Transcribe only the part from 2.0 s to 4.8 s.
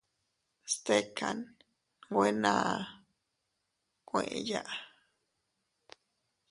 nwe naa kueyaʼa.